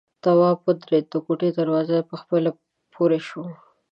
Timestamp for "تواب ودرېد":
0.23-1.05